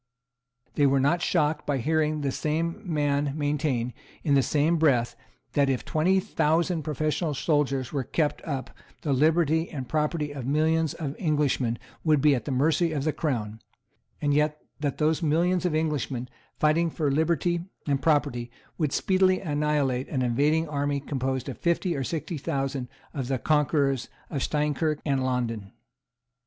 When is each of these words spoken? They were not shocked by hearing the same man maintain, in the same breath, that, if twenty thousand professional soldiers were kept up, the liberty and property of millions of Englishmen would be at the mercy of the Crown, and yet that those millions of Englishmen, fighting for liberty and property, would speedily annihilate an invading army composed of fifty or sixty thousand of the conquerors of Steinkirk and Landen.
They 0.73 0.87
were 0.87 0.99
not 0.99 1.21
shocked 1.21 1.67
by 1.67 1.77
hearing 1.77 2.21
the 2.21 2.31
same 2.31 2.81
man 2.83 3.33
maintain, 3.37 3.93
in 4.23 4.33
the 4.33 4.41
same 4.41 4.77
breath, 4.77 5.15
that, 5.53 5.69
if 5.69 5.85
twenty 5.85 6.19
thousand 6.19 6.81
professional 6.81 7.35
soldiers 7.35 7.93
were 7.93 8.03
kept 8.03 8.43
up, 8.43 8.71
the 9.03 9.13
liberty 9.13 9.69
and 9.69 9.87
property 9.87 10.31
of 10.31 10.47
millions 10.47 10.95
of 10.95 11.15
Englishmen 11.19 11.77
would 12.03 12.19
be 12.19 12.33
at 12.33 12.45
the 12.45 12.51
mercy 12.51 12.93
of 12.93 13.03
the 13.03 13.13
Crown, 13.13 13.61
and 14.19 14.33
yet 14.33 14.57
that 14.79 14.97
those 14.97 15.21
millions 15.21 15.67
of 15.67 15.75
Englishmen, 15.75 16.27
fighting 16.57 16.89
for 16.89 17.11
liberty 17.11 17.65
and 17.87 18.01
property, 18.01 18.49
would 18.79 18.91
speedily 18.91 19.39
annihilate 19.39 20.07
an 20.09 20.23
invading 20.23 20.67
army 20.67 20.99
composed 20.99 21.47
of 21.47 21.59
fifty 21.59 21.95
or 21.95 22.03
sixty 22.03 22.39
thousand 22.39 22.87
of 23.13 23.27
the 23.27 23.37
conquerors 23.37 24.09
of 24.31 24.41
Steinkirk 24.41 24.99
and 25.05 25.23
Landen. 25.23 25.73